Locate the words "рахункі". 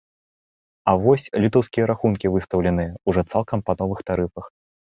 1.93-2.33